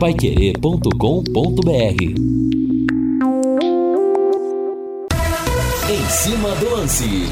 [0.00, 2.02] paiquerê.com.br
[5.90, 7.26] Em cima do lance.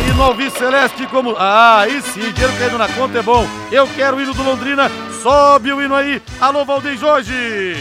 [0.08, 1.36] E no Alvis Celeste como...
[1.38, 3.48] Ah, aí sim, dinheiro caindo na conta é bom.
[3.72, 4.90] Eu quero o hino do Londrina,
[5.22, 6.22] sobe o hino aí.
[6.40, 7.76] Alô, Valdeir Jorge!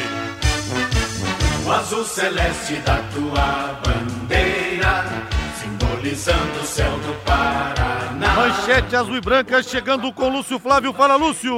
[1.64, 5.04] O azul celeste da tua bandeira,
[5.60, 7.81] simbolizando o céu do Paraná.
[8.22, 10.92] Manchete azul e branca chegando com Lúcio Flávio.
[10.92, 11.52] Fala, Lúcio!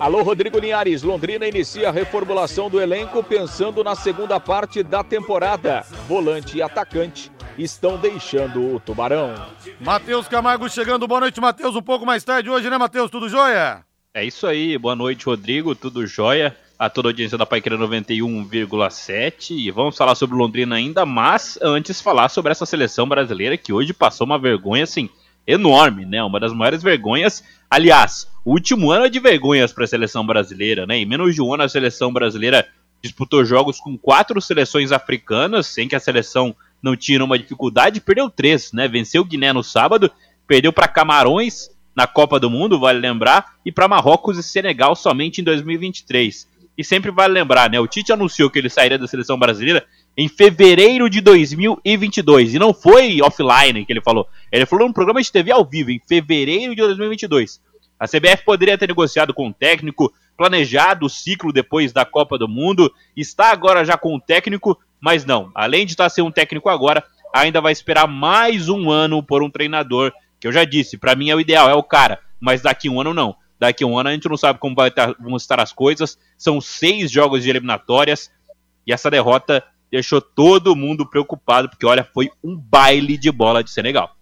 [0.00, 1.04] Alô, Rodrigo Linhares.
[1.04, 5.86] Londrina inicia a reformulação do elenco pensando na segunda parte da temporada.
[6.08, 9.34] Volante e atacante estão deixando o Tubarão.
[9.80, 11.06] Matheus Camargo chegando.
[11.06, 11.76] Boa noite, Matheus.
[11.76, 13.08] Um pouco mais tarde hoje, né, Matheus?
[13.08, 13.84] Tudo jóia?
[14.12, 14.76] É isso aí.
[14.76, 15.76] Boa noite, Rodrigo.
[15.76, 16.56] Tudo jóia?
[16.76, 22.00] A toda a audiência da Paiqueira 91,7 e vamos falar sobre Londrina ainda, mas antes
[22.00, 25.10] falar sobre essa seleção brasileira que hoje passou uma vergonha assim
[25.46, 26.22] enorme, né?
[26.22, 27.44] Uma das maiores vergonhas.
[27.70, 30.98] Aliás, o último ano é de vergonhas para a seleção brasileira, né?
[30.98, 32.66] Em menos de um ano a seleção brasileira
[33.02, 38.30] disputou jogos com quatro seleções africanas, sem que a seleção não tinha uma dificuldade, perdeu
[38.30, 38.88] três, né?
[38.88, 40.10] Venceu Guiné no sábado,
[40.46, 45.40] perdeu para Camarões na Copa do Mundo, vale lembrar, e para Marrocos e Senegal somente
[45.40, 46.48] em 2023.
[46.78, 47.78] E sempre vale lembrar, né?
[47.78, 49.84] O Tite anunciou que ele sairia da seleção brasileira
[50.20, 52.52] em fevereiro de 2022.
[52.52, 54.28] E não foi offline que ele falou.
[54.52, 57.58] Ele falou num programa de TV ao vivo, em fevereiro de 2022.
[57.98, 62.46] A CBF poderia ter negociado com o técnico, planejado o ciclo depois da Copa do
[62.46, 65.50] Mundo, está agora já com o técnico, mas não.
[65.54, 67.02] Além de estar sem um técnico agora,
[67.34, 71.30] ainda vai esperar mais um ano por um treinador, que eu já disse, para mim
[71.30, 73.34] é o ideal, é o cara, mas daqui um ano não.
[73.58, 76.18] Daqui um ano a gente não sabe como vai estar, vão estar as coisas.
[76.36, 78.30] São seis jogos de eliminatórias
[78.86, 83.70] e essa derrota deixou todo mundo preocupado, porque olha, foi um baile de bola de
[83.70, 84.16] Senegal.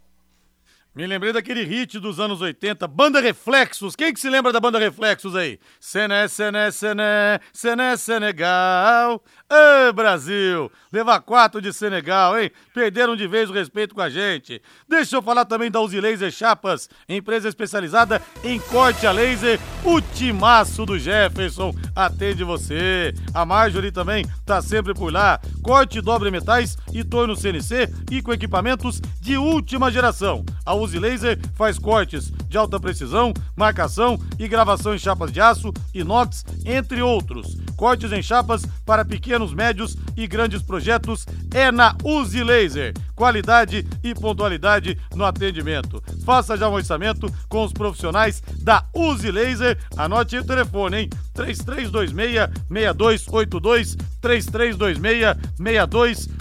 [0.98, 3.94] Me lembrei daquele hit dos anos 80, Banda Reflexos.
[3.94, 5.60] Quem que se lembra da Banda Reflexos aí?
[5.78, 9.22] Sené, Sené, Sené, Sené, Senegal.
[9.48, 10.68] Ê, Brasil!
[10.92, 12.50] Levar quatro de Senegal, hein?
[12.74, 14.60] Perderam de vez o respeito com a gente.
[14.88, 19.60] Deixa eu falar também da Uzi Laser Chapas, empresa especializada em corte a laser.
[19.84, 23.14] O timaço do Jefferson atende você.
[23.32, 25.38] A Marjorie também tá sempre por lá.
[25.62, 30.44] Corte dobre metais e torno CNC e com equipamentos de última geração.
[30.66, 35.72] A Uzi Laser faz cortes de alta precisão, marcação e gravação em chapas de aço,
[35.92, 37.58] inox, entre outros.
[37.76, 42.92] Cortes em chapas para pequenos, médios e grandes projetos é na Uzi Laser.
[43.14, 46.02] Qualidade e pontualidade no atendimento.
[46.24, 49.76] Faça já um orçamento com os profissionais da Uzi Laser.
[49.96, 51.10] Anote aí o telefone, hein?
[51.34, 56.37] 3326 6282 3326 6282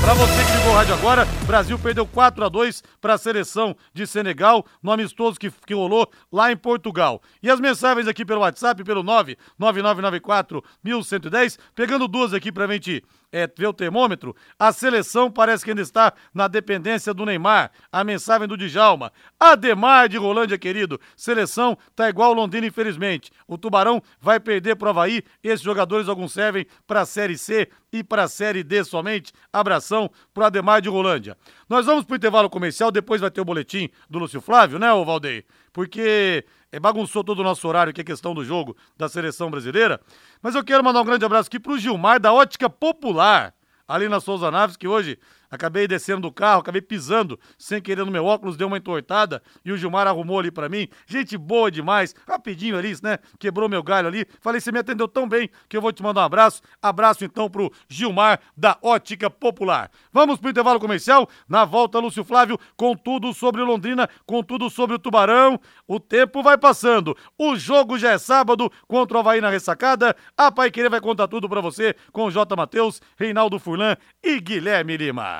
[0.00, 3.76] Para você que ligou o rádio agora, Brasil perdeu 4 a 2 para a seleção
[3.94, 7.22] de Senegal, no amistoso que, que rolou lá em Portugal.
[7.40, 13.46] E as mensagens aqui pelo WhatsApp, pelo 99994 1110, pegando duas aqui pra gente é,
[13.46, 17.70] ver o termômetro, a seleção parece que ainda está na dependência do Neymar.
[17.92, 19.12] A mensagem do Djalma.
[19.38, 21.00] Ademar de Rolândia, querido.
[21.16, 23.30] Seleção tá igual Londrina, infelizmente.
[23.46, 25.22] O Tubarão vai perder pro Havaí.
[25.42, 29.32] Esses jogadores alguns servem para a Série C e para a Série D somente.
[29.52, 31.36] Abração pro Ademar de Rolândia.
[31.68, 35.04] Nós vamos pro intervalo comercial, depois vai ter o boletim do Lúcio Flávio, né, ô
[35.04, 35.44] Valdeir?
[35.72, 40.00] Porque é, bagunçou todo o nosso horário, que é questão do jogo da seleção brasileira.
[40.42, 43.54] Mas eu quero mandar um grande abraço aqui pro Gilmar, da Ótica Popular,
[43.86, 45.18] ali na Souza Naves, que hoje
[45.50, 49.72] Acabei descendo do carro, acabei pisando sem querer no meu óculos, deu uma entortada e
[49.72, 50.88] o Gilmar arrumou ali para mim.
[51.06, 53.18] Gente boa demais, rapidinho ali, né?
[53.38, 54.26] Quebrou meu galho ali.
[54.40, 56.62] Falei, você me atendeu tão bem que eu vou te mandar um abraço.
[56.80, 59.90] Abraço então pro Gilmar da Ótica Popular.
[60.12, 61.28] Vamos pro intervalo comercial.
[61.48, 65.58] Na volta, Lúcio Flávio com tudo sobre Londrina, com tudo sobre o Tubarão.
[65.86, 67.16] O tempo vai passando.
[67.36, 70.14] O jogo já é sábado contra o Havaí na ressacada.
[70.36, 72.54] A Pai Querer vai contar tudo para você com J.
[72.54, 75.39] Matheus, Reinaldo Furlan e Guilherme Lima.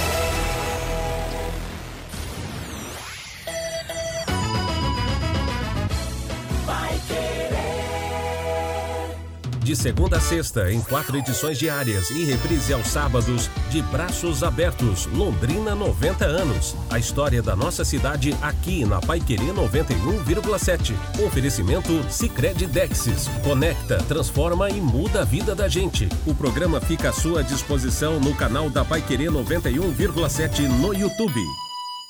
[9.71, 15.05] De segunda a sexta, em quatro edições diárias e reprise aos sábados, de braços abertos,
[15.05, 16.75] Londrina 90 anos.
[16.89, 20.93] A história da nossa cidade aqui na Paiquerê 91,7.
[21.25, 23.29] Oferecimento Sicredi Dexis.
[23.45, 26.09] Conecta, transforma e muda a vida da gente.
[26.27, 31.41] O programa fica à sua disposição no canal da Paiquerê 91,7 no YouTube.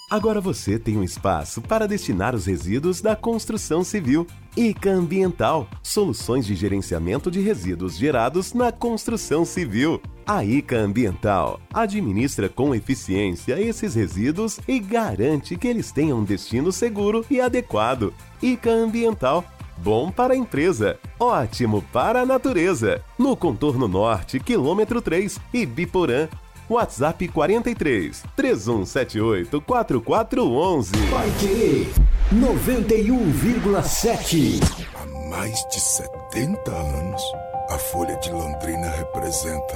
[0.10, 4.26] Agora você tem um espaço para destinar os resíduos da construção civil.
[4.56, 10.02] ICA Ambiental soluções de gerenciamento de resíduos gerados na construção civil.
[10.26, 16.72] A ICA Ambiental administra com eficiência esses resíduos e garante que eles tenham um destino
[16.72, 18.14] seguro e adequado.
[18.42, 19.46] ICA Ambiental
[19.78, 23.02] Bom para a empresa, ótimo para a natureza.
[23.18, 26.28] No contorno norte, quilômetro 3, Ibiporã,
[26.70, 30.92] WhatsApp 43 3178 4411.
[31.10, 31.90] Vai querer
[32.34, 34.62] 91,7.
[34.96, 37.22] Há mais de 70 anos,
[37.70, 39.76] a Folha de Londrina representa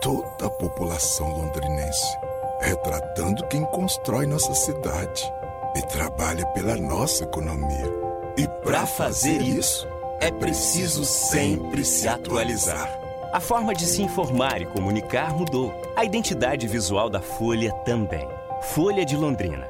[0.00, 2.16] toda a população londrinense,
[2.62, 5.30] retratando quem constrói nossa cidade
[5.76, 7.92] e trabalha pela nossa economia.
[8.38, 9.86] E para fazer isso,
[10.20, 12.98] é preciso sempre se atualizar.
[13.30, 15.70] A forma de se informar e comunicar mudou.
[15.94, 18.26] A identidade visual da Folha também.
[18.62, 19.69] Folha de Londrina.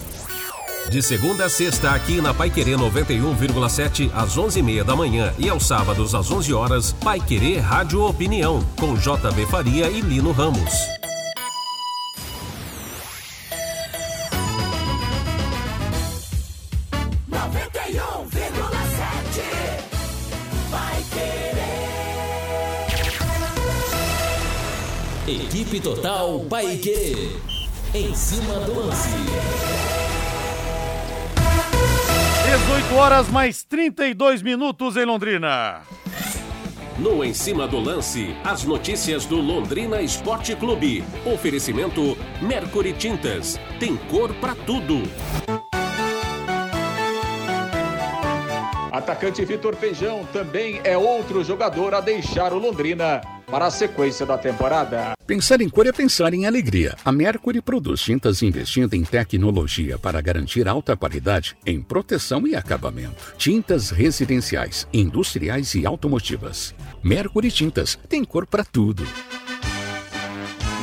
[0.91, 6.13] De segunda a sexta, aqui na Paiquerê 91,7 às 11h30 da manhã e aos sábados
[6.13, 10.73] às 11 horas, Paiquerê Rádio Opinião, com JB Faria e Lino Ramos.
[25.25, 27.39] Equipe Total Paique.
[27.93, 30.00] Em cima do lance.
[32.51, 35.83] 18 horas mais 32 minutos em Londrina.
[36.99, 41.01] No Em Cima do Lance, as notícias do Londrina Esporte Clube.
[41.25, 43.57] Oferecimento Mercury Tintas.
[43.79, 45.01] Tem cor pra tudo.
[49.01, 54.37] Atacante Vitor Feijão também é outro jogador a deixar o Londrina para a sequência da
[54.37, 55.13] temporada.
[55.25, 56.95] Pensar em cor é pensar em alegria.
[57.03, 63.33] A Mercury produz tintas investindo em tecnologia para garantir alta qualidade em proteção e acabamento.
[63.39, 66.75] Tintas residenciais, industriais e automotivas.
[67.03, 69.03] Mercury Tintas tem cor para tudo.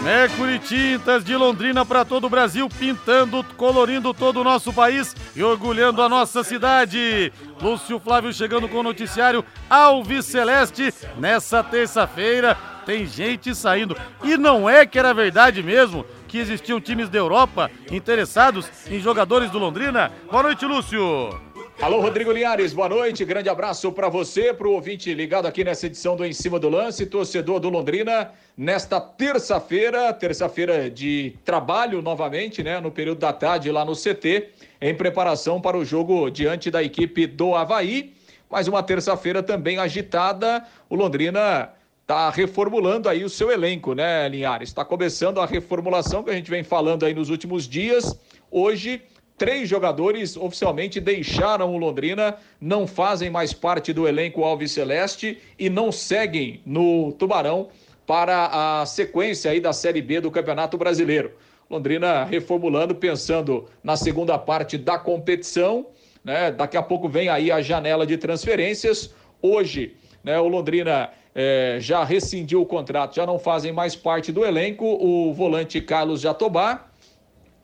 [0.03, 5.43] Mercury Tintas de Londrina para todo o Brasil, pintando, colorindo todo o nosso país e
[5.43, 7.33] orgulhando a nossa cidade.
[7.61, 12.57] Lúcio Flávio chegando com o noticiário Alves Celeste nessa terça-feira.
[12.87, 13.97] Tem gente saindo.
[14.25, 19.51] E não é que era verdade mesmo que existiam times da Europa interessados em jogadores
[19.51, 20.13] do Londrina?
[20.31, 21.48] Boa noite, Lúcio.
[21.81, 23.25] Alô, Rodrigo Linhares, boa noite.
[23.25, 26.69] Grande abraço para você, para o ouvinte ligado aqui nessa edição do Em Cima do
[26.69, 33.71] Lance, torcedor do Londrina, nesta terça-feira, terça-feira de trabalho novamente, né, no período da tarde
[33.71, 34.49] lá no CT,
[34.81, 38.13] em preparação para o jogo diante da equipe do Havaí.
[38.51, 40.67] Mais uma terça-feira também agitada.
[40.91, 41.71] O Londrina
[42.03, 44.71] está reformulando aí o seu elenco, né, Linhares?
[44.71, 48.19] Está começando a reformulação que a gente vem falando aí nos últimos dias.
[48.51, 49.01] Hoje
[49.39, 55.71] Três jogadores oficialmente deixaram o Londrina, não fazem mais parte do elenco Alves Celeste e
[55.71, 57.69] não seguem no Tubarão
[58.05, 61.31] para a sequência aí da Série B do Campeonato Brasileiro.
[61.71, 65.87] Londrina reformulando, pensando na segunda parte da competição,
[66.25, 66.51] né?
[66.51, 69.15] Daqui a pouco vem aí a janela de transferências.
[69.41, 74.45] Hoje, né, o Londrina é, já rescindiu o contrato, já não fazem mais parte do
[74.45, 74.85] elenco.
[74.85, 76.88] O volante Carlos Jatobá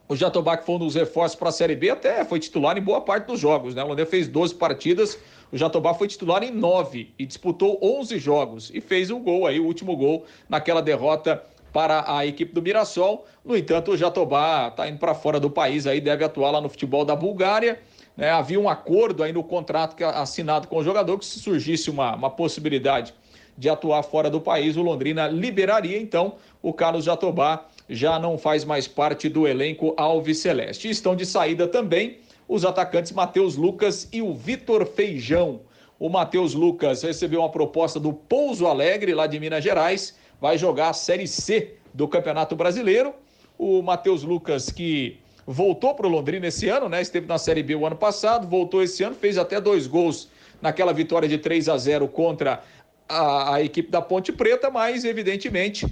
[0.08, 2.82] o Jatobá, que foi um dos reforços para a Série B, até foi titular em
[2.82, 3.82] boa parte dos jogos, né?
[3.82, 5.18] O Londrina fez 12 partidas,
[5.50, 9.58] o Jatobá foi titular em 9 e disputou 11 jogos e fez um gol aí,
[9.58, 11.42] o último gol naquela derrota
[11.72, 13.26] para a equipe do Mirassol.
[13.44, 16.68] No entanto, o Jatobá está indo para fora do país aí, deve atuar lá no
[16.68, 17.80] futebol da Bulgária.
[18.16, 18.30] Né?
[18.30, 22.30] Havia um acordo aí no contrato assinado com o jogador que se surgisse uma, uma
[22.30, 23.14] possibilidade
[23.56, 28.64] de atuar fora do país, o Londrina liberaria então o Carlos Jatobá já não faz
[28.64, 30.88] mais parte do elenco Alves Celeste.
[30.88, 35.60] Estão de saída também os atacantes Matheus Lucas e o Vitor Feijão.
[35.98, 40.90] O Matheus Lucas recebeu uma proposta do Pouso Alegre, lá de Minas Gerais, vai jogar
[40.90, 43.14] a Série C do Campeonato Brasileiro.
[43.56, 47.00] O Matheus Lucas, que voltou para o Londrina esse ano, né?
[47.00, 50.28] Esteve na Série B o ano passado, voltou esse ano, fez até dois gols
[50.60, 52.62] naquela vitória de 3 a 0 contra
[53.08, 55.86] a, a equipe da Ponte Preta, mas evidentemente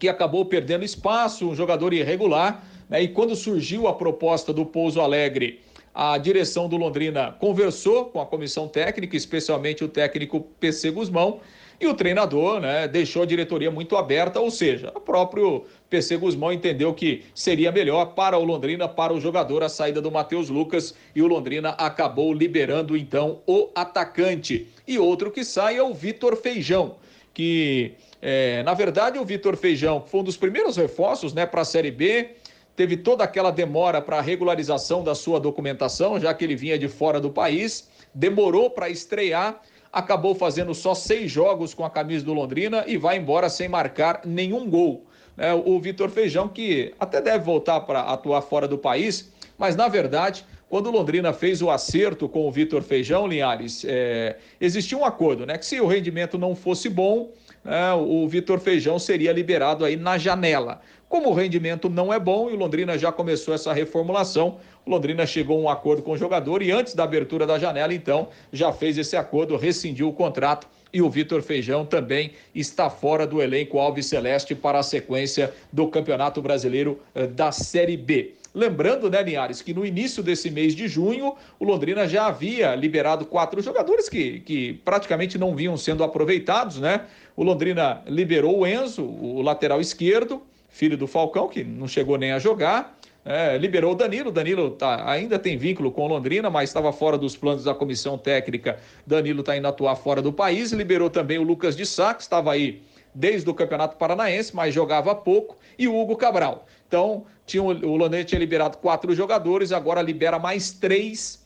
[0.00, 2.64] que acabou perdendo espaço, um jogador irregular.
[2.88, 3.02] Né?
[3.02, 5.60] E quando surgiu a proposta do Pouso Alegre,
[5.94, 11.40] a direção do Londrina conversou com a comissão técnica, especialmente o técnico PC Guzmão,
[11.78, 16.52] e o treinador né, deixou a diretoria muito aberta, ou seja, o próprio PC Guzmão
[16.52, 20.94] entendeu que seria melhor para o Londrina, para o jogador, a saída do Matheus Lucas,
[21.14, 24.66] e o Londrina acabou liberando então o atacante.
[24.86, 26.96] E outro que sai é o Vitor Feijão,
[27.32, 31.64] que é, na verdade, o Vitor Feijão foi um dos primeiros reforços né, para a
[31.64, 32.30] Série B.
[32.76, 36.88] Teve toda aquela demora para a regularização da sua documentação, já que ele vinha de
[36.88, 37.88] fora do país.
[38.14, 39.60] Demorou para estrear,
[39.92, 44.22] acabou fazendo só seis jogos com a camisa do Londrina e vai embora sem marcar
[44.24, 45.06] nenhum gol.
[45.38, 49.88] É, o Vitor Feijão, que até deve voltar para atuar fora do país, mas na
[49.88, 55.04] verdade quando o Londrina fez o acerto com o Vitor Feijão, Linhares, é, existia um
[55.04, 55.58] acordo, né?
[55.58, 57.32] Que se o rendimento não fosse bom,
[57.64, 60.80] é, o Vitor Feijão seria liberado aí na janela.
[61.08, 65.26] Como o rendimento não é bom e o Londrina já começou essa reformulação, o Londrina
[65.26, 68.72] chegou a um acordo com o jogador e antes da abertura da janela, então, já
[68.72, 73.78] fez esse acordo, rescindiu o contrato e o Vitor Feijão também está fora do elenco
[73.78, 78.34] Alves Celeste para a sequência do Campeonato Brasileiro eh, da Série B.
[78.52, 83.24] Lembrando, né, Linhares, que no início desse mês de junho, o Londrina já havia liberado
[83.24, 87.06] quatro jogadores que, que praticamente não vinham sendo aproveitados, né?
[87.36, 92.32] O Londrina liberou o Enzo, o lateral esquerdo, filho do Falcão, que não chegou nem
[92.32, 92.98] a jogar.
[93.24, 94.32] É, liberou o Danilo.
[94.32, 98.78] Danilo tá, ainda tem vínculo com Londrina, mas estava fora dos planos da comissão técnica.
[99.06, 100.72] Danilo está indo atuar fora do país.
[100.72, 102.82] Liberou também o Lucas de Sá, que estava aí
[103.14, 106.66] desde o Campeonato Paranaense, mas jogava pouco, e o Hugo Cabral.
[106.86, 111.44] Então, tinha, o Londrina tinha liberado quatro jogadores, agora libera mais três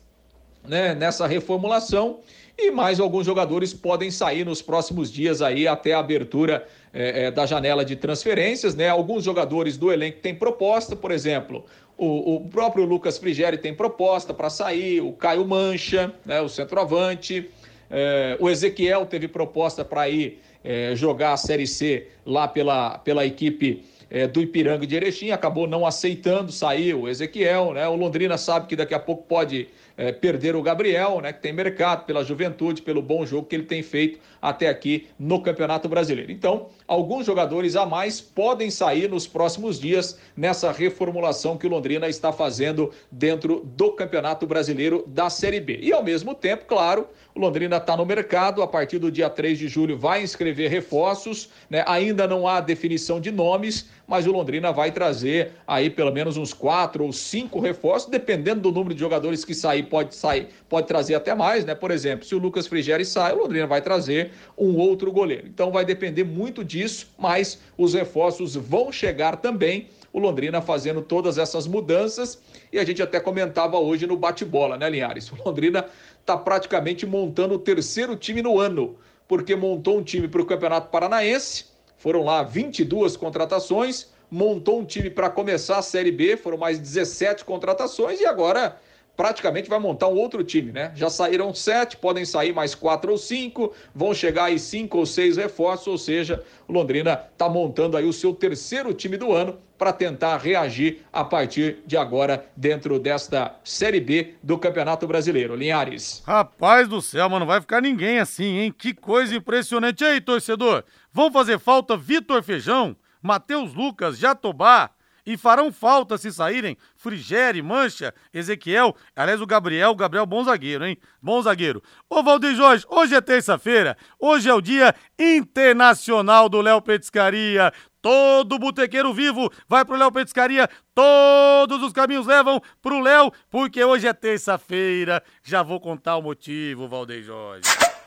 [0.66, 2.20] né, nessa reformulação.
[2.56, 7.30] E mais alguns jogadores podem sair nos próximos dias aí até a abertura é, é,
[7.30, 8.88] da janela de transferências, né?
[8.88, 11.64] Alguns jogadores do elenco têm proposta, por exemplo,
[11.98, 17.50] o, o próprio Lucas Frigeri tem proposta para sair, o Caio Mancha, né, o centroavante,
[17.90, 23.26] é, o Ezequiel teve proposta para ir é, jogar a Série C lá pela, pela
[23.26, 23.84] equipe
[24.14, 27.88] é, do Ipiranga de Erechim, acabou não aceitando, saiu o Ezequiel, né?
[27.88, 29.66] O Londrina sabe que daqui a pouco pode
[29.96, 31.32] é, perder o Gabriel, né?
[31.32, 35.42] Que tem mercado pela juventude, pelo bom jogo que ele tem feito até aqui no
[35.42, 36.30] Campeonato Brasileiro.
[36.30, 42.08] Então, alguns jogadores a mais podem sair nos próximos dias nessa reformulação que o Londrina
[42.08, 45.80] está fazendo dentro do Campeonato Brasileiro da Série B.
[45.82, 49.58] E ao mesmo tempo, claro, o Londrina está no mercado, a partir do dia 3
[49.58, 51.82] de julho vai inscrever reforços, né?
[51.84, 56.52] ainda não há definição de nomes, mas o Londrina vai trazer aí pelo menos uns
[56.52, 61.14] quatro ou cinco reforços, dependendo do número de jogadores que sair, pode sair, pode trazer
[61.14, 61.74] até mais, né?
[61.74, 65.46] Por exemplo, se o Lucas Frigeri sai, o Londrina vai trazer um outro goleiro.
[65.46, 71.38] Então vai depender muito disso, mas os reforços vão chegar também o Londrina fazendo todas
[71.38, 72.40] essas mudanças
[72.72, 75.30] e a gente até comentava hoje no bate-bola, né, Linhares?
[75.32, 75.86] O Londrina
[76.20, 78.96] está praticamente montando o terceiro time no ano,
[79.26, 85.10] porque montou um time para o Campeonato Paranaense, foram lá 22 contratações, montou um time
[85.10, 88.78] para começar a Série B, foram mais 17 contratações e agora
[89.16, 90.92] praticamente vai montar um outro time, né?
[90.94, 95.36] Já saíram sete, podem sair mais quatro ou cinco, vão chegar aí cinco ou seis
[95.36, 99.92] reforços, ou seja, o Londrina está montando aí o seu terceiro time do ano para
[99.92, 105.54] tentar reagir a partir de agora dentro desta Série B do Campeonato Brasileiro.
[105.56, 106.22] Linhares.
[106.26, 108.74] Rapaz do céu, mano, vai ficar ninguém assim, hein?
[108.76, 110.02] Que coisa impressionante.
[110.02, 114.90] E aí, torcedor, vão fazer falta Vitor Feijão, Matheus Lucas, Jatobá,
[115.26, 120.84] e farão falta se saírem Frigere, Mancha, Ezequiel, aliás o Gabriel, o Gabriel bom zagueiro,
[120.86, 120.98] hein?
[121.20, 121.82] Bom zagueiro.
[122.08, 127.72] Ô Valdir Jorge, hoje é terça-feira, hoje é o dia internacional do Léo Petiscaria.
[128.02, 134.06] Todo botequeiro vivo vai pro Léo Petiscaria, todos os caminhos levam pro Léo, porque hoje
[134.06, 135.22] é terça-feira.
[135.42, 137.62] Já vou contar o motivo, Valdir Jorge.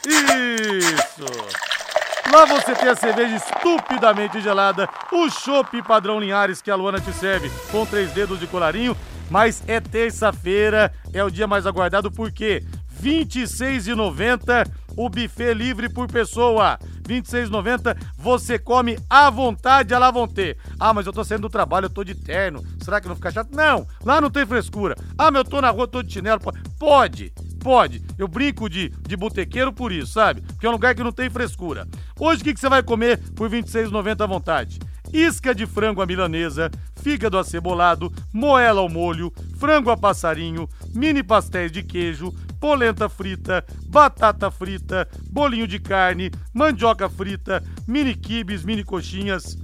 [0.05, 1.76] Isso!
[2.31, 7.13] Lá você tem a cerveja estupidamente gelada, o chopp padrão Linhares que a Luana te
[7.13, 8.95] serve com três dedos de colarinho.
[9.29, 12.63] Mas é terça-feira, é o dia mais aguardado porque
[13.01, 16.77] R$ 26,90 o buffet livre por pessoa.
[17.07, 20.57] R$ 26,90 você come à vontade à la vontade.
[20.79, 22.63] Ah, mas eu tô saindo do trabalho, eu tô de terno.
[22.81, 23.49] Será que não fica chato?
[23.53, 24.95] Não, lá não tem frescura.
[25.17, 26.41] Ah, mas eu tô na rua, tô de chinelo.
[26.79, 27.33] Pode,
[27.67, 28.01] pode.
[28.17, 30.39] Eu brinco de, de botequeiro por isso, sabe?
[30.39, 31.85] Porque é um lugar que não tem frescura.
[32.17, 34.79] Hoje o que, que você vai comer por R$ 26,90 à vontade?
[35.11, 41.69] Isca de frango à milanesa, fígado acebolado, moela ao molho, frango a passarinho, mini pastéis
[41.69, 49.57] de queijo, polenta frita, batata frita, bolinho de carne, mandioca frita, mini quibes, mini coxinhas,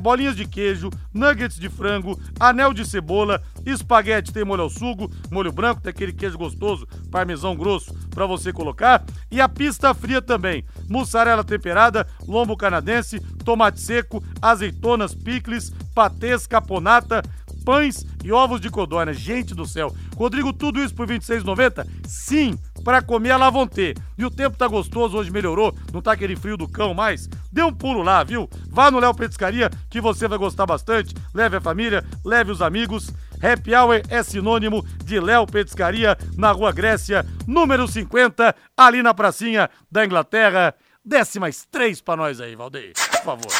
[0.00, 5.52] bolinhas de queijo, nuggets de frango, anel de cebola, espaguete tem molho ao sugo, molho
[5.52, 10.64] branco, tem aquele queijo gostoso, parmesão grosso para você colocar, e a pista fria também,
[10.88, 17.22] mussarela temperada, lombo canadense, tomate seco, azeitonas, picles, patês, caponata,
[17.66, 19.12] pães e ovos de codorna.
[19.12, 19.92] Gente do céu.
[20.16, 21.84] Rodrigo, tudo isso por R$ 26,90?
[22.06, 23.92] Sim, para comer a Lavonté.
[24.16, 27.28] E o tempo tá gostoso, hoje melhorou, não tá aquele frio do cão mais.
[27.52, 28.48] Dê um pulo lá, viu?
[28.70, 31.12] Vá no Léo Petiscaria que você vai gostar bastante.
[31.34, 33.12] Leve a família, leve os amigos.
[33.42, 39.68] Happy Hour é sinônimo de Léo Petiscaria na Rua Grécia, número 50, ali na pracinha
[39.90, 40.72] da Inglaterra.
[41.04, 43.52] Desce mais três pra nós aí, Valdeir, por favor.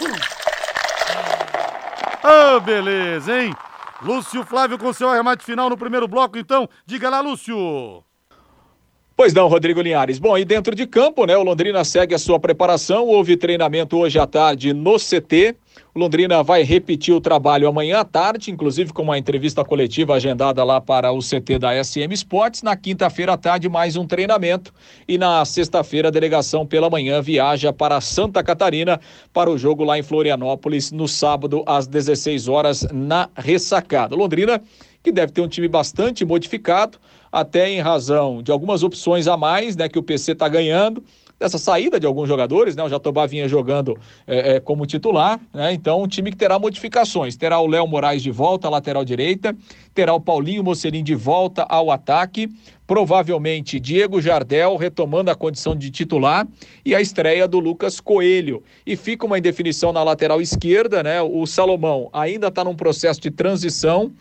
[0.00, 0.37] Ah,
[2.28, 3.54] oh, beleza, hein?
[4.02, 6.68] Lúcio Flávio com seu arremate final no primeiro bloco, então.
[6.86, 8.04] Diga lá, Lúcio.
[9.18, 10.20] Pois não, Rodrigo Linhares.
[10.20, 11.36] Bom, e dentro de campo, né?
[11.36, 13.08] O Londrina segue a sua preparação.
[13.08, 15.56] Houve treinamento hoje à tarde no CT.
[15.92, 20.62] O Londrina vai repetir o trabalho amanhã à tarde, inclusive com uma entrevista coletiva agendada
[20.62, 22.62] lá para o CT da SM Sports.
[22.62, 24.72] Na quinta-feira à tarde, mais um treinamento.
[25.08, 29.00] E na sexta-feira, a delegação pela manhã viaja para Santa Catarina
[29.32, 34.14] para o jogo lá em Florianópolis, no sábado, às 16 horas, na ressacada.
[34.14, 34.62] Londrina,
[35.02, 39.76] que deve ter um time bastante modificado até em razão de algumas opções a mais,
[39.76, 41.02] né, que o PC está ganhando,
[41.38, 42.82] dessa saída de alguns jogadores, né?
[42.82, 45.72] O Jatobá vinha jogando é, é, como titular, né?
[45.72, 47.36] Então, um time que terá modificações.
[47.36, 49.56] Terá o Léo Moraes de volta, lateral direita,
[49.94, 52.48] terá o Paulinho Mocelin de volta ao ataque,
[52.86, 56.46] provavelmente Diego Jardel retomando a condição de titular
[56.84, 58.62] e a estreia do Lucas Coelho.
[58.84, 61.22] E fica uma indefinição na lateral esquerda, né?
[61.22, 64.12] O Salomão ainda está num processo de transição.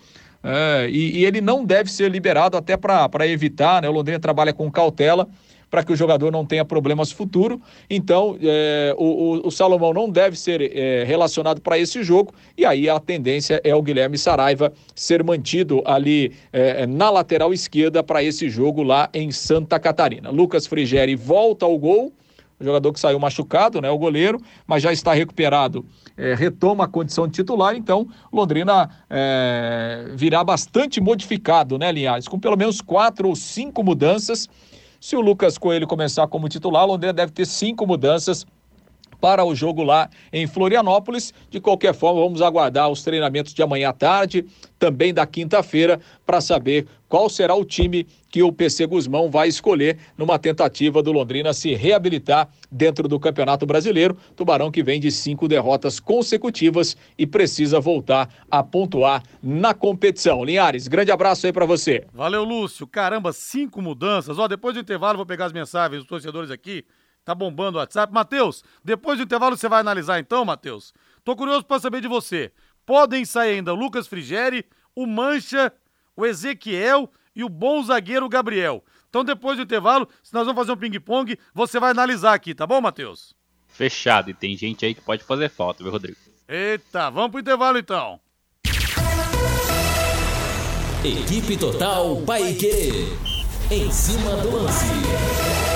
[0.48, 3.90] É, e, e, ele não deve ser liberado até para evitar, né?
[3.90, 5.28] O Londrina trabalha com cautela
[5.70, 7.62] para que o jogador não tenha problemas futuro.
[7.90, 12.90] Então, é, o, o, Salomão não deve ser é, relacionado para esse jogo, e aí
[12.90, 18.50] a tendência é o Guilherme Saraiva ser mantido ali é, na lateral esquerda para esse
[18.50, 20.30] jogo lá em Santa Catarina.
[20.30, 22.14] Lucas Frigeri volta ao gol.
[22.60, 25.86] O jogador que saiu machucado, né, o goleiro, mas já está recuperado
[26.18, 32.28] é, retoma a condição de titular, então Londrina é, virá bastante modificado, né, Linhares?
[32.28, 34.50] Com pelo menos quatro ou cinco mudanças.
[35.00, 38.46] Se o Lucas Coelho começar como titular, Londrina deve ter cinco mudanças
[39.20, 41.34] para o jogo lá em Florianópolis.
[41.50, 44.46] De qualquer forma, vamos aguardar os treinamentos de amanhã à tarde,
[44.78, 49.98] também da quinta-feira, para saber qual será o time que o PC Guzmão vai escolher
[50.18, 54.18] numa tentativa do Londrina se reabilitar dentro do Campeonato Brasileiro.
[54.36, 60.44] Tubarão que vem de cinco derrotas consecutivas e precisa voltar a pontuar na competição.
[60.44, 62.06] Linhares, grande abraço aí para você.
[62.14, 62.86] Valeu, Lúcio.
[62.86, 64.38] Caramba, cinco mudanças.
[64.38, 66.84] Ó, depois do intervalo, vou pegar as mensagens dos torcedores aqui.
[67.28, 68.14] Tá bombando o WhatsApp.
[68.14, 70.94] Matheus, depois do intervalo você vai analisar então, Matheus?
[71.26, 72.54] Tô curioso para saber de você.
[72.86, 75.74] Podem sair ainda o Lucas Frigeri, o Mancha,
[76.16, 78.82] o Ezequiel e o bom zagueiro Gabriel.
[79.10, 82.66] Então, depois do intervalo, se nós vamos fazer um ping-pong, você vai analisar aqui, tá
[82.66, 83.36] bom, Matheus?
[83.68, 84.30] Fechado.
[84.30, 86.18] E tem gente aí que pode fazer falta, viu, Rodrigo?
[86.48, 88.22] Eita, vamos pro intervalo então.
[91.04, 93.18] Equipe Total Paique.
[93.70, 95.67] Em cima do lance.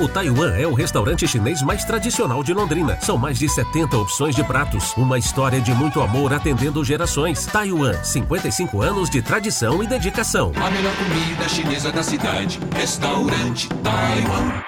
[0.00, 2.96] O Taiwan é o restaurante chinês mais tradicional de Londrina.
[3.00, 4.94] São mais de 70 opções de pratos.
[4.96, 7.46] Uma história de muito amor atendendo gerações.
[7.46, 10.52] Taiwan, 55 anos de tradição e dedicação.
[10.54, 12.60] A melhor comida chinesa da cidade.
[12.76, 14.67] Restaurante Taiwan.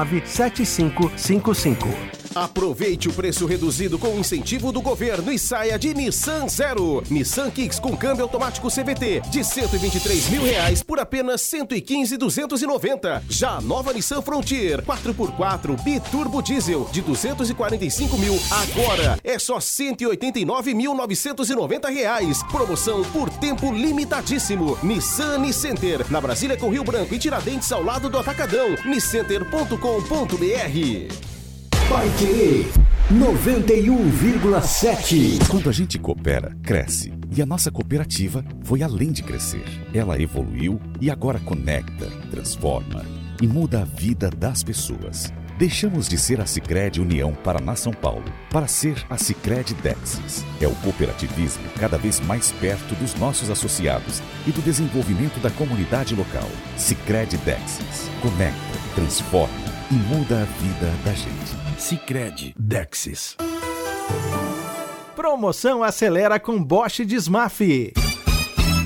[0.05, 2.20] 7555.
[2.33, 7.03] Aproveite o preço reduzido com incentivo do governo e saia de Nissan Zero.
[7.09, 13.21] Nissan Kicks com câmbio automático CVT de 123 mil reais por apenas 115,290.
[13.29, 21.89] Já a nova Nissan Frontier 4x4 Biturbo Diesel de 245 mil agora é só 189.990
[21.89, 22.41] reais.
[22.43, 24.77] Promoção por tempo limitadíssimo.
[24.81, 28.69] Nissan Nicenter na Brasília com Rio Branco e Tiradentes ao lado do Atacadão.
[28.85, 31.40] Nicenter.com.br
[31.91, 32.65] Pai Querer
[33.11, 35.45] 91,7.
[35.49, 37.11] Quando a gente coopera, cresce.
[37.35, 39.65] E a nossa cooperativa foi além de crescer.
[39.93, 43.05] Ela evoluiu e agora conecta, transforma
[43.41, 45.33] e muda a vida das pessoas.
[45.57, 50.45] Deixamos de ser a Sicredi União Paraná São Paulo para ser a Sicredi Dexis.
[50.61, 56.15] É o cooperativismo cada vez mais perto dos nossos associados e do desenvolvimento da comunidade
[56.15, 56.47] local.
[56.77, 58.09] Sicredi Dexis.
[58.21, 59.59] Conecta, transforma
[59.91, 61.60] e muda a vida da gente.
[61.81, 63.35] Sicredi Dexis.
[65.15, 67.59] Promoção acelera com Bosch Desmaf.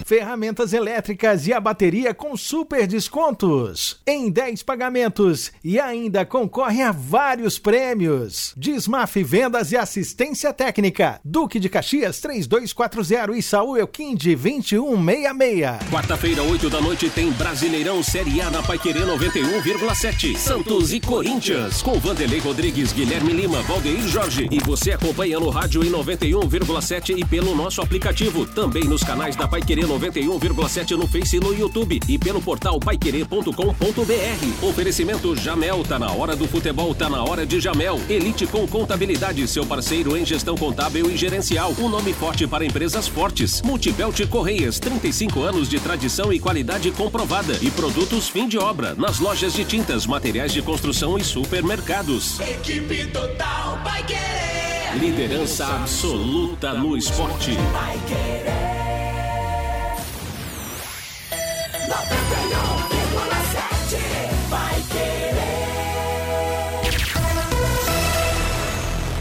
[0.06, 6.92] Ferramentas elétricas e a bateria com super descontos em 10 pagamentos e ainda concorre a
[6.92, 8.54] vários prêmios.
[8.56, 11.20] Desmaf Vendas e Assistência Técnica.
[11.26, 15.90] Duque de Caxias 3240 e Saúl Elquinde 2166.
[15.90, 20.38] Quarta-feira, 8 da noite, tem Brasileirão Série A na Paiquerê 91,7.
[20.38, 21.82] Santos e Corinthians.
[21.82, 24.48] Com Vanderlei Rodrigues, Guilherme Lima, Valdeir Jorge.
[24.52, 28.46] E você acompanha no rádio em 91,7 e pelo nosso aplicativo.
[28.46, 29.95] Também nos canais da Paiquerê 91,7
[30.98, 32.00] no Face e no YouTube.
[32.08, 34.66] E pelo portal paiquerê.com.br.
[34.68, 35.84] Oferecimento Jamel.
[35.84, 38.00] Tá na hora do futebol, tá na hora de Jamel.
[38.10, 41.74] Elite com Contabilidade, seu parceiro em gestão contábil e gerencial.
[41.80, 43.62] Um nome forte para empresas fortes.
[43.62, 47.58] Multibelt Correias, 35 anos de tradição e qualidade comprovada.
[47.62, 52.40] E produtos fim de obra, nas lojas de tintas, materiais de construção e supermercados.
[52.40, 54.16] Equipe Total Paique.
[55.00, 57.52] Liderança absoluta no esporte.
[57.72, 58.75] Vai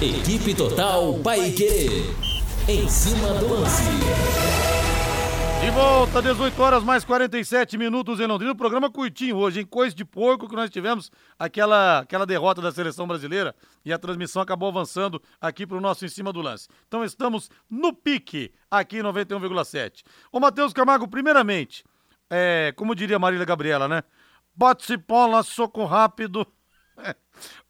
[0.05, 2.15] Equipe Total Paique.
[2.69, 3.83] Em cima do lance.
[5.65, 8.53] De volta, 18 horas mais 47 minutos em Londrina.
[8.53, 12.71] O programa curtinho hoje, em Coisa de Porco, que nós tivemos aquela, aquela derrota da
[12.71, 16.69] seleção brasileira e a transmissão acabou avançando aqui para o nosso Em Cima do Lance.
[16.87, 20.03] Então estamos no pique aqui em 91,7.
[20.31, 21.83] Ô Matheus Camargo, primeiramente,
[22.37, 24.03] é, como diria Marília Gabriela, né?
[24.57, 26.45] Bate-se bola, soco rápido.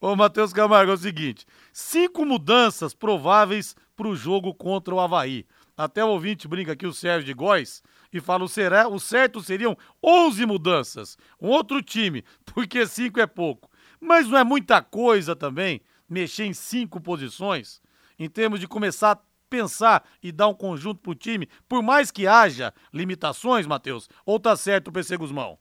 [0.01, 5.45] Ô Matheus Camargo, é o seguinte: cinco mudanças prováveis para o jogo contra o Havaí.
[5.77, 9.39] Até o ouvinte brinca aqui, o Sérgio de Góis, e fala: o, será, o certo
[9.39, 11.15] seriam 11 mudanças.
[11.39, 13.69] Um outro time, porque cinco é pouco.
[13.99, 17.81] Mas não é muita coisa também mexer em cinco posições,
[18.17, 22.73] em termos de começar pensar e dar um conjunto pro time, por mais que haja
[22.93, 24.09] limitações, Matheus?
[24.25, 25.57] Ou tá certo o PC Guzmão?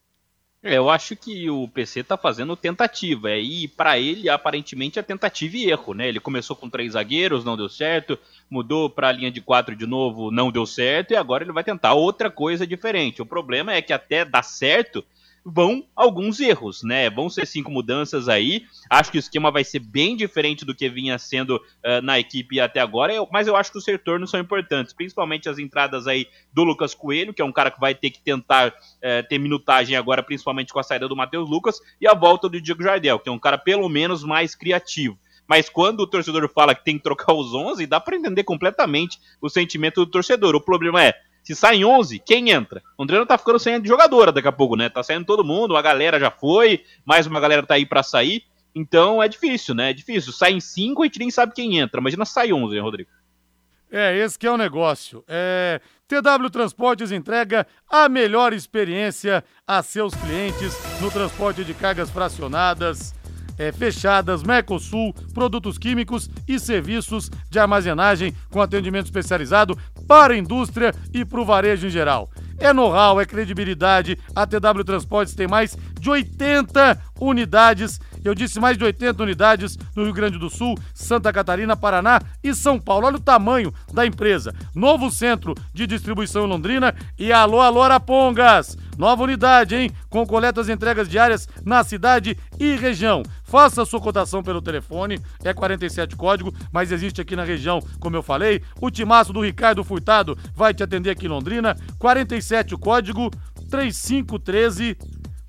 [0.66, 5.03] É, eu acho que o PC tá fazendo tentativa, é, e para ele, aparentemente, é
[5.03, 6.09] tentativa e erro, né?
[6.09, 8.18] Ele começou com três zagueiros, não deu certo,
[8.49, 11.62] mudou para a linha de quatro de novo, não deu certo, e agora ele vai
[11.62, 13.20] tentar outra coisa diferente.
[13.20, 15.05] O problema é que até dar certo,
[15.44, 17.11] vão alguns erros, né?
[17.11, 18.64] Vão ser cinco mudanças aí.
[18.88, 22.59] Acho que o esquema vai ser bem diferente do que vinha sendo uh, na equipe
[22.59, 26.64] até agora, mas eu acho que os retornos são importantes, principalmente as entradas aí do
[26.64, 30.22] Lucas Coelho, que é um cara que vai ter que tentar uh, ter minutagem agora,
[30.22, 33.33] principalmente com a saída do Matheus Lucas, e a volta do Diego Jardel, que é
[33.33, 35.18] um cara pelo menos mais criativo.
[35.46, 39.20] Mas quando o torcedor fala que tem que trocar os 11, dá para entender completamente
[39.42, 40.54] o sentimento do torcedor.
[40.54, 42.83] O problema é, se sai 11, quem entra?
[42.96, 44.88] O Londrina tá ficando sem jogadora daqui a pouco, né?
[44.88, 48.42] Tá saindo todo mundo, a galera já foi, mais uma galera tá aí para sair.
[48.74, 49.90] Então é difícil, né?
[49.90, 50.33] É difícil.
[50.33, 52.00] Saem 5 e a gente nem sabe quem entra.
[52.00, 53.11] Imagina sai 11, hein, Rodrigo?
[53.92, 55.22] É, esse que é o negócio.
[55.28, 63.14] É, TW Transportes entrega a melhor experiência a seus clientes no transporte de cargas fracionadas
[63.59, 70.95] é, fechadas, Mercosul, produtos químicos e serviços de armazenagem com atendimento especializado para a indústria
[71.12, 72.31] e para o varejo em geral.
[72.59, 74.19] É know-how, é credibilidade.
[74.35, 77.99] A TW Transportes tem mais de 80 unidades.
[78.23, 82.55] Eu disse mais de 80 unidades no Rio Grande do Sul, Santa Catarina, Paraná e
[82.55, 83.07] São Paulo.
[83.07, 84.55] Olha o tamanho da empresa.
[84.75, 88.77] Novo centro de distribuição em Londrina e alô, alô, Arapongas.
[88.99, 89.90] Nova unidade, hein?
[90.09, 93.23] Com coletas e entregas diárias na cidade e região.
[93.43, 98.23] Faça sua cotação pelo telefone, é 47 código, mas existe aqui na região, como eu
[98.23, 98.62] falei.
[98.81, 101.77] O timaço do Ricardo Furtado vai te atender aqui em Londrina.
[101.99, 103.31] 47 o código
[103.71, 104.97] 3513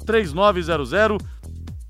[0.06, 1.18] 3900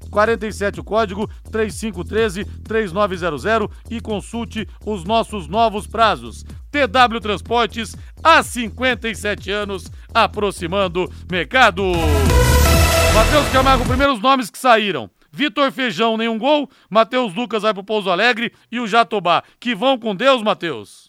[0.10, 6.46] 47 o código 3513 3900 e consulte os nossos novos prazos.
[6.72, 11.84] TW Transportes há 57 anos aproximando mercado.
[13.14, 15.10] Matheus Camargo, primeiros nomes que saíram.
[15.32, 16.70] Vitor Feijão, nenhum gol.
[16.90, 19.44] Matheus Lucas vai pro Pouso Alegre e o Jatobá.
[19.60, 21.05] Que vão com Deus, Matheus.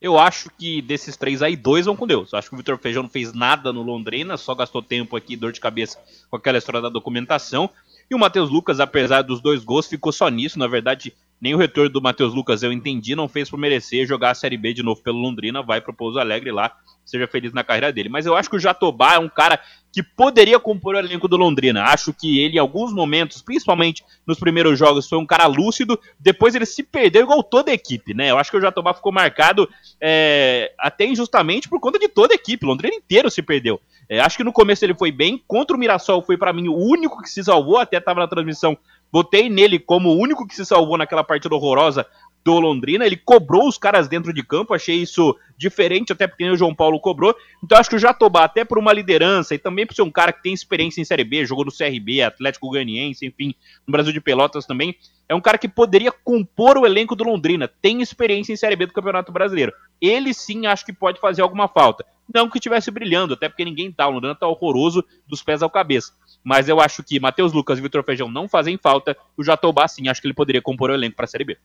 [0.00, 2.32] Eu acho que desses três aí, dois vão com Deus.
[2.32, 5.36] Eu acho que o Vitor Feijão não fez nada no Londrina, só gastou tempo aqui,
[5.36, 7.70] dor de cabeça com aquela história da documentação.
[8.10, 10.58] E o Matheus Lucas, apesar dos dois gols, ficou só nisso.
[10.58, 14.30] Na verdade, nem o retorno do Matheus Lucas eu entendi, não fez por merecer jogar
[14.30, 17.64] a Série B de novo pelo Londrina, vai pro Pouso Alegre lá, seja feliz na
[17.64, 18.08] carreira dele.
[18.08, 19.58] Mas eu acho que o Jatobá é um cara
[19.92, 21.84] que poderia compor o elenco do Londrina.
[21.84, 25.98] Acho que ele, em alguns momentos, principalmente nos primeiros jogos, foi um cara lúcido.
[26.20, 28.30] Depois ele se perdeu igual toda a equipe, né?
[28.30, 29.66] Eu acho que o Jatobá ficou marcado
[29.98, 32.66] é, até injustamente por conta de toda a equipe.
[32.66, 33.80] Londrina inteiro se perdeu.
[34.06, 35.42] É, acho que no começo ele foi bem.
[35.46, 37.78] Contra o Mirassol foi para mim o único que se salvou.
[37.78, 38.76] Até estava na transmissão.
[39.10, 42.04] Botei nele como o único que se salvou naquela partida horrorosa
[42.46, 43.04] do Londrina.
[43.04, 44.72] Ele cobrou os caras dentro de campo.
[44.72, 47.34] Achei isso diferente, até porque o João Paulo cobrou.
[47.62, 50.32] Então acho que o Jatobá, até por uma liderança e também por ser um cara
[50.32, 53.52] que tem experiência em Série B, jogou no CRB, Atlético Ganiense, enfim,
[53.84, 54.96] no Brasil de Pelotas também.
[55.28, 57.66] É um cara que poderia compor o elenco do Londrina.
[57.66, 59.72] Tem experiência em Série B do Campeonato Brasileiro.
[60.00, 62.06] Ele sim acho que pode fazer alguma falta.
[62.32, 64.06] Não que estivesse brilhando, até porque ninguém tá.
[64.06, 66.12] O Londrina tá horroroso dos pés ao cabeça.
[66.44, 69.16] Mas eu acho que Matheus Lucas e Vitor Feijão não fazem falta.
[69.36, 71.58] O Jatobá, sim, acho que ele poderia compor o elenco para a Série B.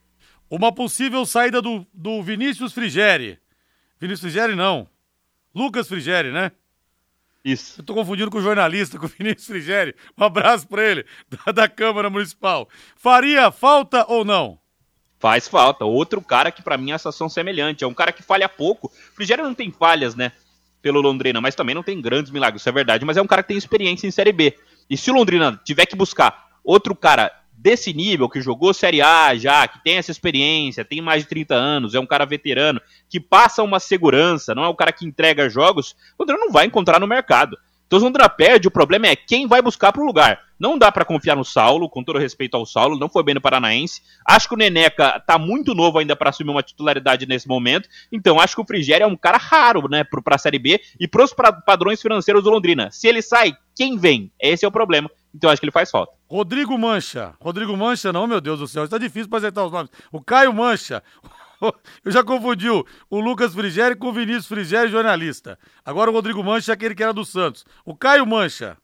[0.51, 3.39] Uma possível saída do, do Vinícius Frigeri.
[3.97, 4.85] Vinícius Frigeri não.
[5.55, 6.51] Lucas Frigeri, né?
[7.43, 7.79] Isso.
[7.79, 9.95] Eu tô confundindo com o jornalista, com o Vinícius Frigeri.
[10.17, 11.05] Um abraço para ele,
[11.45, 12.67] da, da Câmara Municipal.
[12.97, 14.59] Faria falta ou não?
[15.17, 15.85] Faz falta.
[15.85, 17.85] Outro cara que para mim é ação semelhante.
[17.85, 18.87] É um cara que falha pouco.
[18.87, 20.33] O Frigério não tem falhas, né?
[20.81, 23.05] Pelo Londrina, mas também não tem grandes milagres, isso é verdade.
[23.05, 24.57] Mas é um cara que tem experiência em Série B.
[24.89, 29.35] E se o Londrina tiver que buscar outro cara desse nível, que jogou Série A
[29.35, 33.19] já, que tem essa experiência, tem mais de 30 anos, é um cara veterano, que
[33.19, 36.99] passa uma segurança, não é o cara que entrega jogos, o Londrina não vai encontrar
[36.99, 37.55] no mercado.
[37.85, 40.39] Então o Londrina perde, o problema é quem vai buscar para o lugar.
[40.57, 43.41] Não dá para confiar no Saulo, com todo respeito ao Saulo, não foi bem no
[43.41, 44.01] Paranaense.
[44.25, 47.89] Acho que o Neneca tá muito novo ainda para assumir uma titularidade nesse momento.
[48.09, 51.05] Então acho que o Frigério é um cara raro, né, para a Série B e
[51.07, 51.33] pros
[51.65, 52.89] padrões financeiros do Londrina.
[52.91, 54.31] Se ele sai, quem vem?
[54.39, 55.11] Esse é o problema.
[55.33, 56.13] Então acho que ele faz falta.
[56.27, 57.33] Rodrigo Mancha.
[57.39, 58.83] Rodrigo Mancha, não, meu Deus do céu.
[58.83, 59.91] Está difícil para acertar os nomes.
[60.11, 61.01] O Caio Mancha.
[62.03, 65.59] Eu já confundi o, Lucas Frigério com o Vinícius Frigério, jornalista.
[65.85, 67.65] Agora o Rodrigo Mancha é aquele que era do Santos.
[67.85, 68.77] O Caio Mancha.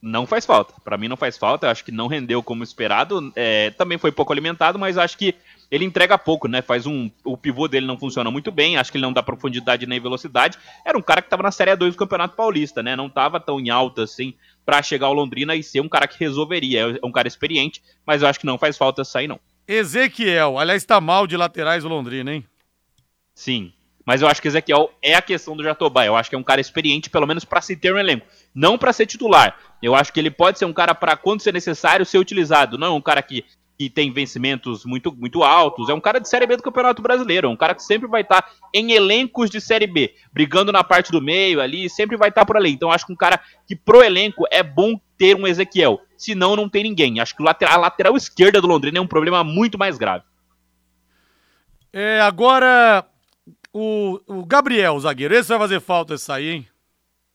[0.00, 0.74] Não faz falta.
[0.84, 1.70] Para mim não faz falta.
[1.70, 3.32] Acho que não rendeu como esperado.
[3.34, 5.34] É, também foi pouco alimentado, mas acho que
[5.70, 6.62] ele entrega pouco, né?
[6.62, 7.10] Faz um.
[7.24, 8.76] O pivô dele não funciona muito bem.
[8.76, 10.56] Acho que ele não dá profundidade nem velocidade.
[10.84, 12.94] Era um cara que tava na Série 2 do Campeonato Paulista, né?
[12.94, 14.34] Não tava tão em alta assim
[14.68, 16.98] para chegar ao Londrina e ser um cara que resolveria.
[17.02, 19.40] É um cara experiente, mas eu acho que não faz falta sair, não.
[19.66, 22.44] Ezequiel, aliás, tá mal de laterais o Londrina, hein?
[23.34, 23.72] Sim.
[24.04, 26.04] Mas eu acho que Ezequiel é a questão do Jatobá.
[26.04, 28.26] Eu acho que é um cara experiente, pelo menos para se ter um elenco.
[28.54, 29.58] Não para ser titular.
[29.82, 32.76] Eu acho que ele pode ser um cara para, quando ser necessário, ser utilizado.
[32.76, 33.46] Não é um cara que,
[33.78, 35.88] que tem vencimentos muito, muito altos.
[35.88, 37.46] É um cara de Série B do Campeonato Brasileiro.
[37.46, 40.12] É um cara que sempre vai estar tá em elencos de Série B.
[40.32, 42.72] Brigando na parte do meio ali, sempre vai estar tá por ali.
[42.72, 46.00] Então acho que um cara que pro elenco é bom ter um Ezequiel.
[46.16, 47.20] Senão não tem ninguém.
[47.20, 50.24] Acho que a lateral esquerda do Londrina é um problema muito mais grave.
[51.92, 53.06] É, agora
[53.72, 56.68] o, o Gabriel, o zagueiro, esse vai fazer falta esse aí, hein?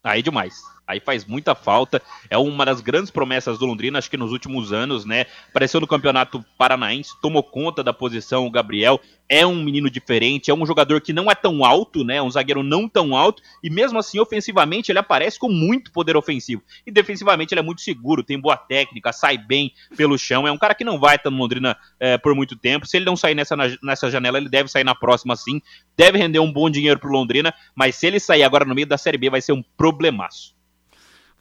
[0.03, 0.72] Aí demais.
[0.87, 2.01] Aí faz muita falta.
[2.29, 5.25] É uma das grandes promessas do Londrina, acho que nos últimos anos, né?
[5.49, 10.53] Apareceu no Campeonato Paranaense, tomou conta da posição o Gabriel é um menino diferente, é
[10.53, 12.21] um jogador que não é tão alto, né?
[12.21, 16.61] Um zagueiro não tão alto, e mesmo assim, ofensivamente, ele aparece com muito poder ofensivo.
[16.85, 20.47] E defensivamente ele é muito seguro, tem boa técnica, sai bem pelo chão.
[20.47, 22.85] É um cara que não vai estar no Londrina é, por muito tempo.
[22.85, 25.61] Se ele não sair nessa, nessa janela, ele deve sair na próxima sim.
[25.97, 28.97] Deve render um bom dinheiro pro Londrina, mas se ele sair agora no meio da
[28.97, 30.53] Série B, vai ser um problemaço.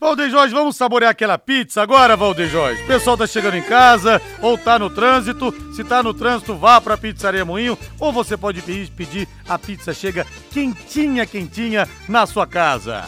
[0.03, 2.83] Valdeir Jorge, vamos saborear aquela pizza agora, Valdeir Jorge.
[2.83, 5.55] O pessoal tá chegando em casa ou tá no trânsito.
[5.73, 10.27] Se tá no trânsito, vá pra Pizzaria Moinho ou você pode pedir, a pizza chega
[10.51, 13.07] quentinha, quentinha na sua casa.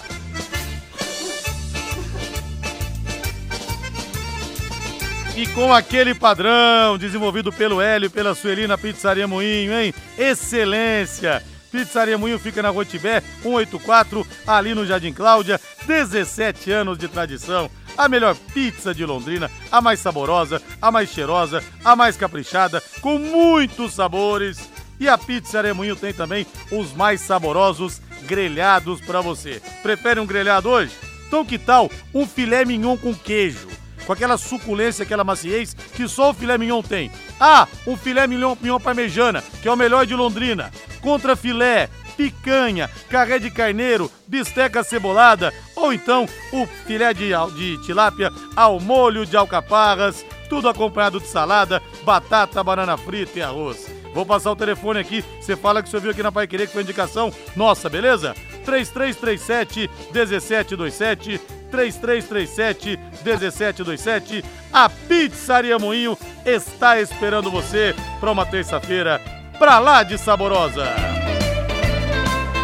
[5.35, 9.93] E com aquele padrão desenvolvido pelo Hélio e pela Sueli na Pizzaria Moinho, hein?
[10.17, 11.43] Excelência!
[11.75, 15.59] Pizzaria Moinho fica na Rua Tibé, 184, ali no Jardim Cláudia.
[15.85, 17.69] 17 anos de tradição.
[17.97, 23.19] A melhor pizza de Londrina, a mais saborosa, a mais cheirosa, a mais caprichada, com
[23.19, 24.69] muitos sabores.
[24.97, 29.61] E a Pizzaria Moinho tem também os mais saborosos grelhados para você.
[29.83, 30.93] Prefere um grelhado hoje?
[31.27, 33.67] Então que tal um filé mignon com queijo?
[34.05, 37.11] Com aquela suculência, aquela maciez que só o filé mignon tem.
[37.39, 40.71] Ah, um filé mignon, mignon parmejana, que é o melhor de Londrina
[41.05, 41.87] contra filé,
[42.17, 49.23] picanha, carré de carneiro, bisteca cebolada ou então o filé de, de tilápia ao molho
[49.23, 53.87] de alcaparras, tudo acompanhado de salada, batata, banana frita e arroz.
[54.15, 56.73] Vou passar o telefone aqui, você fala que você viu aqui na Pai Querer que
[56.73, 58.33] foi indicação nossa, beleza?
[58.65, 61.39] 3337 1727
[61.71, 69.21] 3337 1727 A Pizzaria Moinho está esperando você para uma terça-feira
[69.57, 70.83] pra lá de saborosa.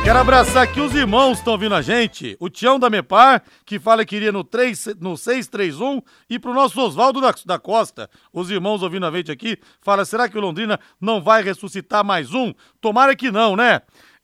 [0.04, 2.36] Quero abraçar aqui os irmãos que estão vindo a gente.
[2.40, 6.82] O Tião da Mepar, que fala que iria no, 3, no 631, e pro nosso
[6.82, 8.10] Oswaldo da, da Costa.
[8.34, 12.34] Os irmãos ouvindo a gente aqui, fala: será que o Londrina não vai ressuscitar mais
[12.34, 12.52] um?
[12.82, 13.80] Tomara que não, né?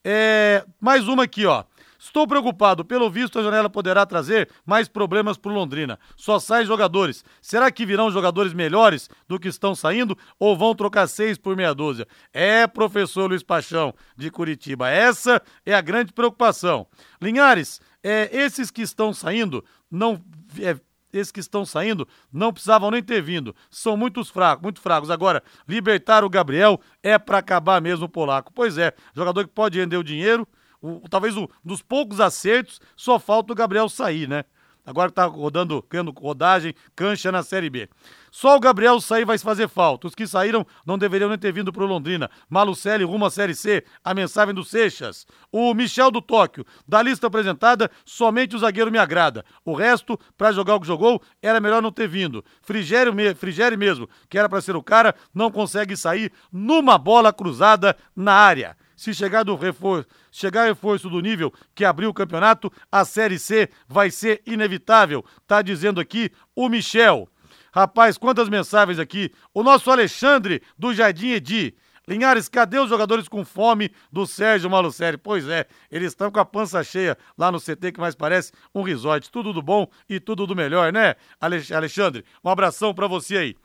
[0.10, 1.66] É, mais uma aqui, ó.
[2.00, 2.86] Estou preocupado.
[2.86, 6.00] Pelo visto, a janela poderá trazer mais problemas para Londrina.
[6.16, 7.26] Só saem jogadores.
[7.42, 11.74] Será que virão jogadores melhores do que estão saindo ou vão trocar seis por meia
[11.74, 12.08] dúzia?
[12.32, 14.90] É, professor Luiz Paixão, de Curitiba.
[14.90, 16.88] Essa é a grande preocupação.
[17.22, 20.24] Linhares, é, esses que estão saindo não.
[20.58, 20.78] É,
[21.18, 23.56] esses que estão saindo não precisavam nem ter vindo.
[23.70, 25.10] São muito fracos, muito fracos.
[25.10, 28.52] Agora, libertar o Gabriel é para acabar mesmo o polaco.
[28.54, 30.48] Pois é, jogador que pode render o dinheiro,
[30.82, 34.44] o, talvez um dos poucos acertos, só falta o Gabriel sair, né?
[34.88, 37.90] Agora tá rodando, criando rodagem, cancha na Série B.
[38.32, 40.08] Só o Gabriel sair vai fazer falta.
[40.08, 42.32] Os que saíram não deveriam nem ter vindo pro Londrina.
[42.50, 43.84] Malucelli rumo à Série C.
[44.02, 45.28] A mensagem do Seixas.
[45.52, 46.66] O Michel do Tóquio.
[46.88, 49.44] Da lista apresentada, somente o zagueiro me agrada.
[49.66, 52.42] O resto, para jogar o que jogou, era melhor não ter vindo.
[52.62, 53.36] Frigério, me...
[53.36, 58.32] Frigério mesmo, que era para ser o cara, não consegue sair numa bola cruzada na
[58.32, 58.78] área.
[58.98, 63.70] Se chegar do reforço, chegar reforço do nível que abriu o campeonato, a Série C
[63.88, 65.24] vai ser inevitável.
[65.46, 67.30] Tá dizendo aqui o Michel.
[67.72, 69.32] Rapaz, quantas mensagens aqui.
[69.54, 71.76] O nosso Alexandre do Jardim Edi.
[72.08, 75.18] Linhares, cadê os jogadores com fome do Sérgio Malucelli?
[75.18, 78.82] Pois é, eles estão com a pança cheia lá no CT, que mais parece um
[78.82, 79.30] resort.
[79.30, 82.24] Tudo do bom e tudo do melhor, né, Alexandre?
[82.44, 83.56] Um abração para você aí.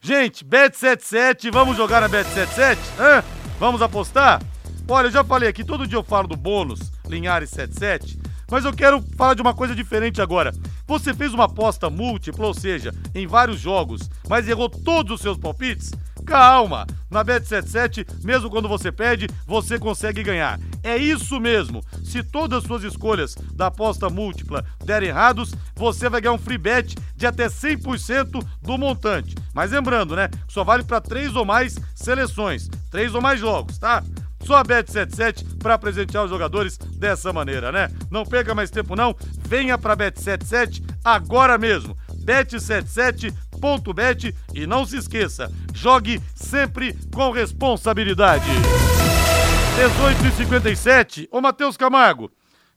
[0.00, 2.76] Gente, Bet77, vamos jogar na Bet77?
[2.98, 3.24] Hã?
[3.60, 4.40] Vamos apostar?
[4.88, 8.18] Olha, eu já falei aqui, todo dia eu falo do bônus Linhares 77,
[8.50, 10.52] mas eu quero falar de uma coisa diferente agora.
[10.86, 15.38] Você fez uma aposta múltipla, ou seja, em vários jogos, mas errou todos os seus
[15.38, 15.90] palpites?
[16.26, 16.86] Calma!
[17.10, 20.58] Na Bet77, mesmo quando você perde, você consegue ganhar.
[20.82, 21.82] É isso mesmo!
[22.04, 26.58] Se todas as suas escolhas da aposta múltipla derem errados, você vai ganhar um free
[26.58, 29.34] bet de até 100% do montante.
[29.54, 30.28] Mas lembrando, né?
[30.48, 34.02] Só vale para três ou mais seleções, três ou mais jogos, tá?
[34.44, 37.88] Só a Bet77 para presentear os jogadores dessa maneira, né?
[38.10, 39.14] Não perca mais tempo não,
[39.46, 41.96] venha para Bet77 agora mesmo.
[42.24, 48.46] Bet77.bet e não se esqueça, jogue sempre com responsabilidade.
[49.76, 51.28] 18h57.
[51.30, 52.30] Ô, Matheus Camargo,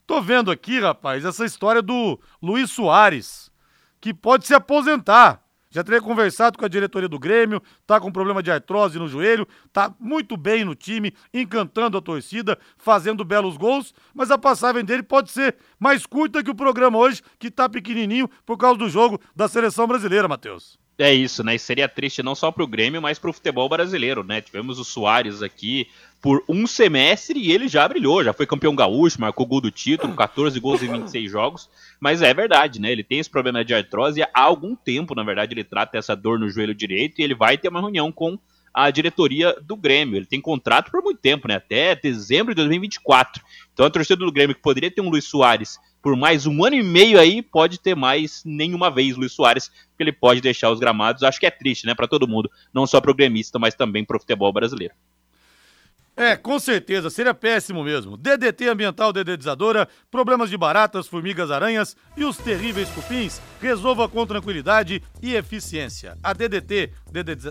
[0.08, 3.52] tô vendo aqui, rapaz, essa história do Luiz Soares,
[4.00, 5.42] que pode se aposentar.
[5.76, 9.46] Já teria conversado com a diretoria do Grêmio, tá com problema de artrose no joelho,
[9.74, 15.04] tá muito bem no time, encantando a torcida, fazendo belos gols, mas a passagem dele
[15.04, 19.20] pode ser mais curta que o programa hoje, que tá pequenininho por causa do jogo
[19.36, 20.85] da seleção brasileira, Matheus.
[20.98, 21.56] É isso, né?
[21.56, 24.40] E seria triste não só pro Grêmio, mas pro futebol brasileiro, né?
[24.40, 25.90] Tivemos o Soares aqui
[26.22, 30.16] por um semestre e ele já brilhou, já foi campeão gaúcho, marcou gol do título,
[30.18, 31.70] 14 gols em 26 jogos.
[32.00, 32.92] Mas é verdade, né?
[32.92, 36.40] Ele tem esse problema de artrose há algum tempo, na verdade, ele trata essa dor
[36.40, 38.40] no joelho direito e ele vai ter uma reunião com
[38.76, 40.18] a diretoria do Grêmio.
[40.18, 41.56] Ele tem contrato por muito tempo, né?
[41.56, 43.42] Até dezembro de 2024.
[43.74, 46.76] Então a torcida do Grêmio, que poderia ter um Luiz Soares por mais um ano
[46.76, 50.80] e meio aí, pode ter mais nenhuma vez Luiz Soares, porque ele pode deixar os
[50.80, 51.24] gramados.
[51.24, 54.06] Acho que é triste, né, para todo mundo, não só para o gremista, mas também
[54.06, 54.94] para o futebol brasileiro.
[56.18, 58.16] É, com certeza, seria péssimo mesmo.
[58.16, 65.04] DDT ambiental dedetizadora, problemas de baratas, formigas, aranhas e os terríveis cupins, resolva com tranquilidade
[65.22, 66.18] e eficiência.
[66.24, 66.94] A DDT,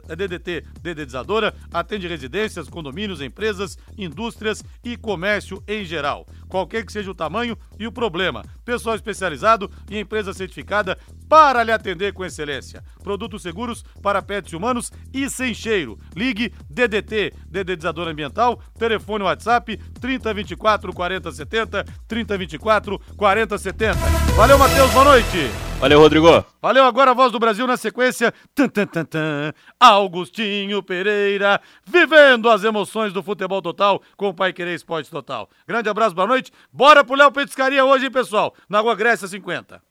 [0.09, 6.27] a DDT dedetizadora, atende residências, condomínios, empresas, indústrias e comércio em geral.
[6.55, 8.45] Qualquer que seja o tamanho e o problema.
[8.65, 10.97] Pessoal especializado e empresa certificada
[11.29, 12.81] para lhe atender com excelência.
[13.03, 15.99] Produtos seguros para pets humanos e sem cheiro.
[16.15, 23.99] Ligue DDT, dedetizador ambiental, telefone WhatsApp 3024 4070, 3024 4070.
[24.37, 25.74] Valeu, Matheus, boa noite.
[25.85, 26.45] Valeu, Rodrigo.
[26.62, 28.32] Valeu, agora a voz do Brasil na sequência.
[28.55, 29.53] Tan, tan, tan, tan.
[29.78, 35.47] Augustinho Pereira, vivendo as emoções do futebol total com o Pai Querer Esporte Total.
[35.68, 36.51] Grande abraço, boa noite.
[36.72, 38.55] Bora pro Léo Petiscaria hoje, hein, pessoal?
[38.66, 39.82] Na Água Grécia 50.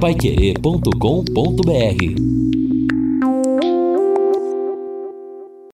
[0.00, 2.51] Paiquerê.com.br